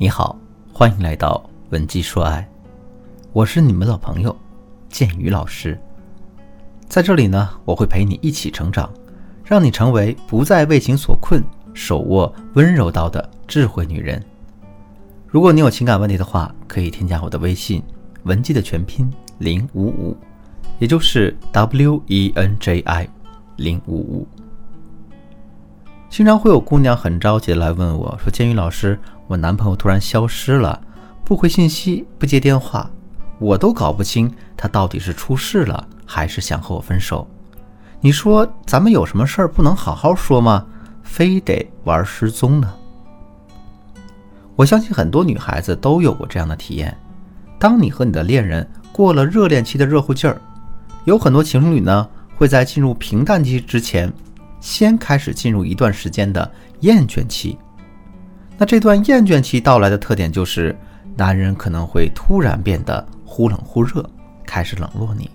[0.00, 0.38] 你好，
[0.72, 2.48] 欢迎来到文姬说爱，
[3.32, 4.34] 我是你们老朋友
[4.88, 5.76] 建宇老师。
[6.86, 8.88] 在这里呢，我会陪你一起成长，
[9.44, 11.42] 让你成为不再为情所困、
[11.74, 14.24] 手握温柔刀的智慧女人。
[15.26, 17.82] 如果你有情感问题的话，可以添加我的微信
[18.22, 20.16] 文姬的全拼零五五，
[20.78, 23.08] 也就是 W E N J I
[23.56, 24.28] 零五五。
[26.10, 30.80] 经常会有姑娘很着急的来问我说：“建宇老师。”我男朋友突然消失了，
[31.22, 32.90] 不回信息，不接电话，
[33.38, 37.28] 我都搞不清他到底是出事了还是想和我分手。
[38.00, 40.64] 你说咱们有什么事儿不能好好说吗？
[41.02, 42.72] 非得玩失踪呢？
[44.56, 46.96] 我相信很多女孩子都有过这样的体验：
[47.58, 50.40] 当你和你的恋人过了热恋期的热乎劲儿，
[51.04, 54.10] 有很多情侣呢会在进入平淡期之前，
[54.60, 57.58] 先开始进入一段时间的厌倦期。
[58.56, 60.76] 那这段厌倦期到来的特点就是，
[61.16, 64.04] 男人可能会突然变得忽冷忽热，
[64.44, 65.30] 开始冷落你。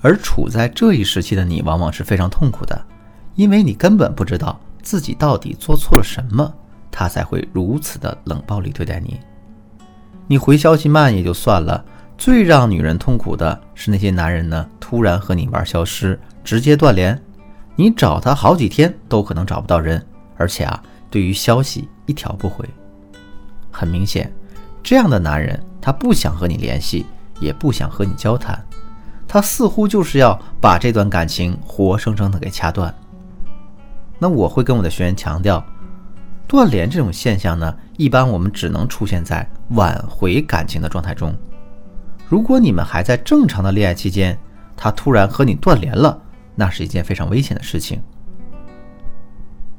[0.00, 2.84] 而处在这一时期的你，往往是非常痛苦的，
[3.34, 6.52] 因为你根本不知道自己到底做错了什么，
[6.90, 9.20] 他才会如此的冷暴力对待你。
[10.26, 11.84] 你回消息慢也就算了，
[12.16, 17.20] 最让女人痛苦的是那些男人呢，突然和你玩消失，直接断联，
[17.76, 20.04] 你找他好几天都可能找不到人，
[20.36, 20.82] 而且啊。
[21.10, 22.66] 对于消息一条不回，
[23.70, 24.32] 很明显，
[24.82, 27.04] 这样的男人他不想和你联系，
[27.38, 28.58] 也不想和你交谈，
[29.28, 32.94] 他似乎就是要把这段感情活生生的给掐断。
[34.18, 35.62] 那我会跟我的学员强调，
[36.48, 41.36] 断联这种现象呢，一般我们只能出现在挽回感情的状态中。
[42.26, 44.38] 如果你们还在正常的恋爱期间，
[44.74, 46.18] 他突然和你断联了，
[46.54, 48.02] 那是一件非常危险的事情。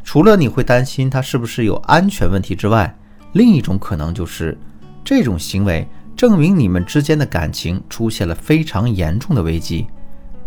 [0.03, 2.93] 除了你会担心他是不是有安全问题之外，
[3.31, 4.57] 另一种可能就是，
[5.03, 9.87] 这种行为证明你们之间的感情出现了非常严重的危机。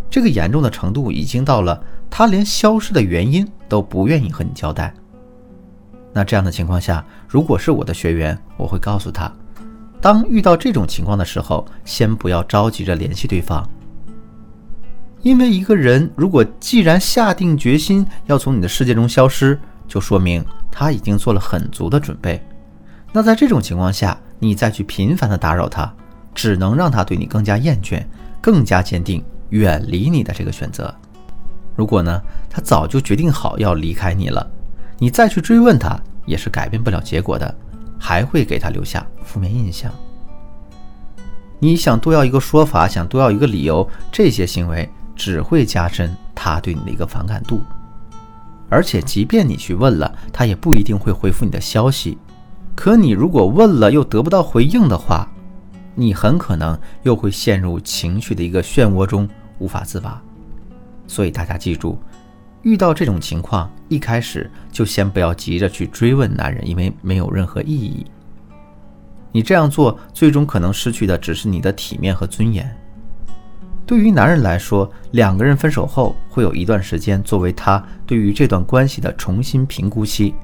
[0.09, 4.95] 这个严重的程度已经到了他连消失的原因都不愿意和你交代。
[6.13, 9.31] 那这样的情况下，如果是我的学员，我会告诉他，
[10.01, 13.69] 当遇到这种情况的时候，先不要着急着联系对方。
[15.27, 22.41] 因为一个人如果既然下定决心要从你的世界中消失，就说明他已经做了很足的准备。
[23.13, 25.93] 那在这种情况下，你再去频繁的打扰他，
[26.33, 28.07] 只能让他对你更加厌倦，
[28.41, 30.95] 更加坚定远离你的这个选择。
[31.75, 34.49] 如果呢，他早就决定好要离开你了，
[34.97, 37.53] 你再去追问他也是改变不了结果的，
[37.99, 39.93] 还会给他留下负面印象。
[41.59, 44.89] 你想多要一个说法，想多要一个理由，这些行为。
[45.17, 47.63] 只会加深他对你的一个反感度，
[48.69, 52.19] 而且即便你去问了，他也不一定会回复你的消息。
[52.75, 55.27] 可你如果问了又得不到回应的话，
[55.95, 59.27] 你很可能又会陷入情绪的一个漩涡中
[59.59, 60.23] 无法自拔。
[61.07, 61.99] 所以大家记住，
[62.63, 68.05] 遇到这种情况，一开始就先不要急着去追问男人，因为没有任何意义。
[69.33, 72.71] 你这样做，最终可能失去的只是你的体面和尊严。
[73.87, 80.35] 对于男人来说，两个人分手后会有一段时间作为他对于这段关系的重新评估期。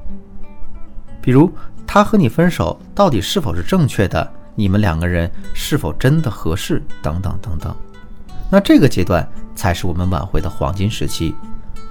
[1.21, 1.53] 比如，
[1.87, 4.33] 他和你分手到底是否是正确的？
[4.55, 6.81] 你们两个人是否真的合适？
[7.03, 7.75] 等等等等。
[8.49, 9.27] 那这个阶段
[9.57, 11.35] 才是我们挽回的黄金时期。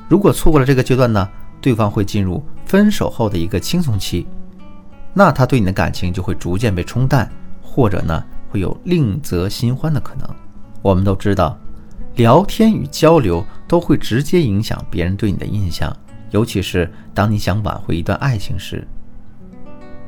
[0.07, 1.27] 如果错过了这个阶段呢？
[1.59, 4.25] 对方会进入分手后的一个轻松期，
[5.13, 7.31] 那他对你的感情就会逐渐被冲淡，
[7.61, 10.27] 或者呢会有另择新欢的可能。
[10.81, 11.57] 我们都知道，
[12.15, 15.95] 聊天与交流都会直接影响别人对你的印象，
[16.31, 18.87] 尤其是当你想挽回一段爱情时，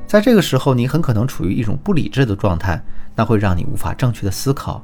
[0.07, 2.83] 在这个时候，你很可能处于一种不理智的状态，
[3.15, 4.83] 那会让你无法正确的思考，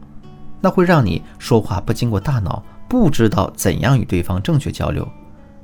[0.62, 5.08] 那会让你说话不经过大脑，不知道怎样与对方正确交流，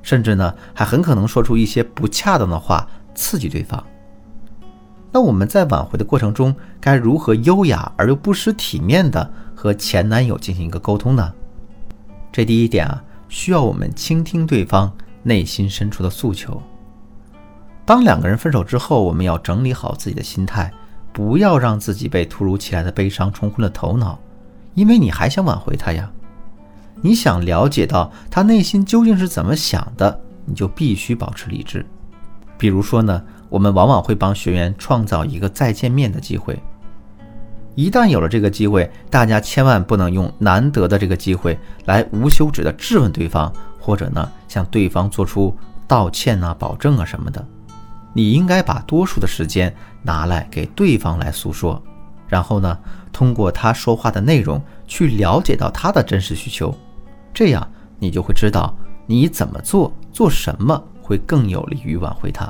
[0.02, 3.84] 甚至呢，还很可能说出一些不恰当的话，刺激对方。
[5.16, 9.32] 那我们在挽回的过程中，该如何优雅而又不失体面的？
[9.56, 11.34] 和前男友进行一个沟通呢？
[12.34, 14.92] 这第一点啊，需要我们倾听对方
[15.24, 16.62] 内心深处的诉求。
[17.86, 20.70] 当两个人分手之后，我们要整理好自己的心态，
[21.14, 24.20] 不要让自己被突如其来的悲伤冲昏了头脑，
[24.74, 26.12] 因为你还想挽回他呀。
[27.02, 31.86] 你想了解到他内心究竟是怎么想的，你就必须保持理智。
[32.58, 36.60] 比如说呢，我们往往会帮学员创造一个再见面的机会。
[37.76, 45.54] 一旦有了这个机会，大家千万不能用难得的这个机会来无休止的质问对方，或者呢向对方做出
[45.88, 47.46] 道歉啊、保证啊什么的。
[48.14, 51.84] 你应该把多数的时间拿来给对方来诉说，
[52.30, 52.80] 然后呢，
[53.12, 56.74] 通过他说话的内容去了解到他的真实需求，
[57.34, 57.70] 这样
[58.00, 58.74] 你就会知道
[59.06, 62.50] 你怎么做、做什么会更有利于挽回他。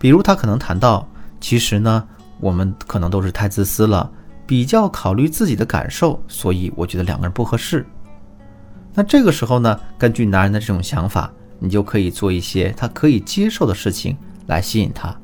[0.00, 1.06] 比如他可能谈到，
[1.42, 2.08] 其实呢，
[2.40, 4.10] 我们可能都是太自私了，
[4.46, 7.84] 比较考虑自己的感受，所以我觉得两个人不合适。
[8.94, 14.16] 那这个时候呢，根据男人的这种想法，你就可以做一些他可以接受的事情
[14.46, 15.14] 来吸引他，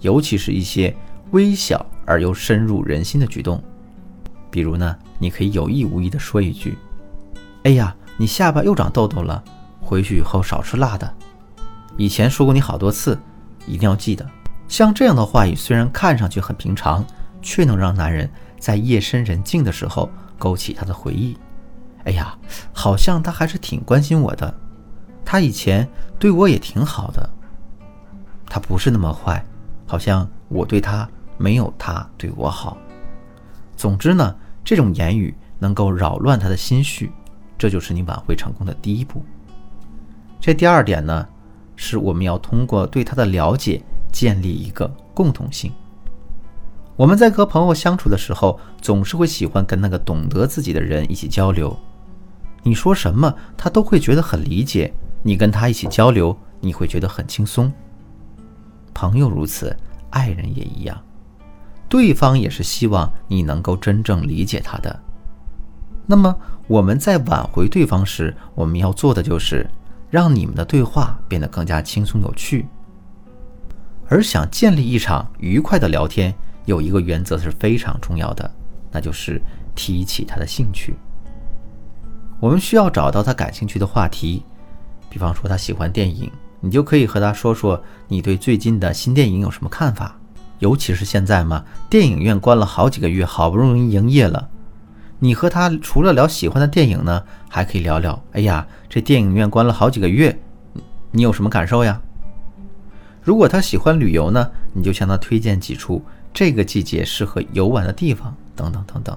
[0.00, 0.96] 尤其是一些
[1.32, 3.62] 微小而又深入人心的举动。
[4.50, 6.78] 比如呢，你可以有意无意的说一句
[7.64, 9.44] ：“哎呀，你下巴又长痘痘了，
[9.82, 11.14] 回去以后少吃辣的。
[11.98, 13.18] 以前说过你好多次。”
[13.66, 14.28] 一定要记得，
[14.68, 17.04] 像这样的话语虽然看上去很平常，
[17.42, 21.36] 却能让男人在夜深人静的时候勾起他的回忆。
[22.04, 22.36] 哎呀，
[22.72, 24.54] 好像他还是挺关心我的，
[25.24, 25.88] 他以前
[26.18, 27.30] 对我也挺好的，
[28.46, 29.44] 他不是那么坏，
[29.86, 31.08] 好像我对他
[31.38, 32.76] 没有他对我好。
[33.76, 37.10] 总之呢，这种言语能够扰乱他的心绪，
[37.56, 39.24] 这就是你挽回成功的第一步。
[40.38, 41.26] 这第二点呢？
[41.76, 43.82] 是我们要通过对他的了解
[44.12, 45.72] 建立一个共同性。
[46.96, 51.76] 我们在和朋友相处的时候，总是会喜欢跟那个懂得自己的人一起交流。
[52.62, 54.94] 你说什么，他都会觉得很理解。
[55.22, 57.72] 你跟他一起交流，你会觉得很轻松。
[58.92, 59.76] 朋友如此，
[60.10, 60.96] 爱人也一样。
[61.88, 65.00] 对方也是希望你能够真正理解他的。
[66.06, 66.36] 那么
[66.66, 69.68] 我们在挽回对方时，我们要做的就是。
[70.14, 72.68] 让你们的对话变得更加轻松有趣。
[74.06, 76.32] 而想建立一场愉快的聊天，
[76.66, 78.48] 有一个原则是非常重要的，
[78.92, 79.42] 那就是
[79.74, 80.94] 提起他的兴趣。
[82.38, 84.44] 我们需要找到他感兴趣的话题，
[85.10, 86.30] 比方说他喜欢电影，
[86.60, 90.16] 你就可以和他说说你对最近的新电影有什么看法。
[90.60, 94.48] 尤其是现在嘛，电影院关了好几个月，好不容易营业了。
[95.24, 98.22] 你和他除了聊喜欢的电影呢，还可以聊聊。
[98.32, 100.38] 哎呀，这电影院关了好几个月，
[101.12, 101.98] 你有什么感受呀？
[103.22, 109.16] 如果他喜欢旅游呢，你就向他推荐几处这个季节适合游玩的地方，等等等等。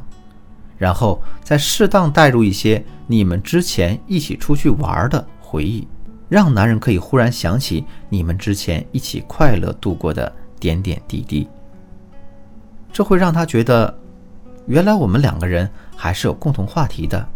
[0.78, 5.86] 然后再适当带入一些你们之前一起出去玩的回忆，
[6.30, 11.50] 让男人可以忽然想起你们之前一起快乐度过的点点滴滴。
[12.94, 13.94] 这会让他觉得。
[14.68, 17.28] 原来我们两个人还是有共同话题的，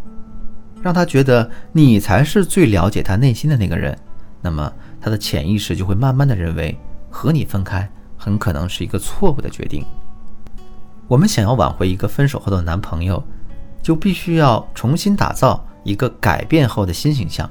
[0.82, 3.98] 让他觉得你才是最了解他内心的那个人，
[4.40, 4.72] 那么
[5.02, 6.78] 他的潜意识就会慢慢的认为
[7.10, 9.84] 和你分开很可能是一个错误的决定。
[11.08, 13.22] 我们想要挽回一个分手后的男朋友，
[13.82, 17.50] 就必须要重新打造一个改变后的新形象。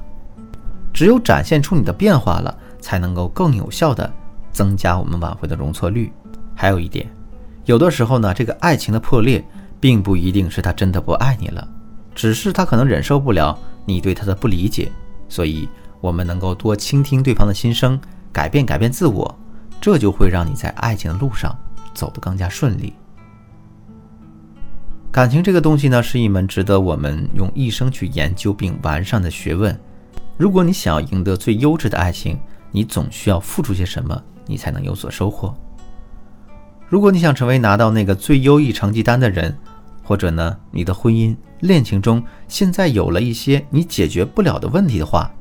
[0.92, 4.10] 只有展现出你的变化了，才能够更有效的
[4.52, 6.12] 增加我们挽回的容错率。
[6.54, 7.06] 还有一点，
[7.64, 9.44] 有的时候呢，这个爱情的破裂。
[9.80, 11.66] 并不一定是他真的不爱你了，
[12.14, 14.92] 只是他可能忍受不了你对他的不理解。
[15.28, 15.68] 所以，
[16.00, 17.98] 我们能够多倾听对方的心声，
[18.30, 19.34] 改变改变自我，
[19.80, 21.56] 这就会让你在爱情的路上
[21.94, 22.92] 走得更加顺利。
[25.10, 29.76] 感情这个东西呢，是一门值得我们用一生去研究并完善的学问。
[30.36, 32.38] 如果你想要赢得最优质的爱情，
[32.70, 35.54] 你总需要付出些什么，你才能有所收获。
[36.88, 39.56] 如果你想成为拿到那个最优异成绩单的人，
[40.10, 45.32] 或者呢，你的婚姻恋情中现在有了一些你解决不了的问题的话，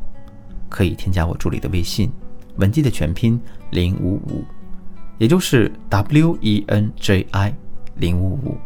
[0.70, 2.12] 可以添加我助理的微信，
[2.58, 4.46] 文姬的全拼零五五，
[5.18, 7.52] 也就是 W E N J I
[7.96, 8.60] 零五五，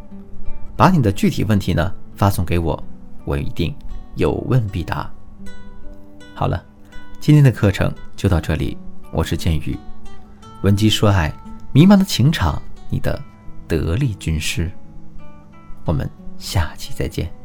[0.75, 2.83] 把你的具体问题呢发送给我，
[3.23, 3.73] 我一定
[4.15, 5.09] 有问必答。
[6.35, 6.61] 好了，
[7.21, 8.77] 今天的课程就到这里，
[9.13, 9.77] 我是剑宇，
[10.63, 11.33] 文姬说爱，
[11.71, 13.17] 迷茫的情场，你的
[13.69, 14.69] 得力军师。
[15.85, 17.42] 我们下期再见。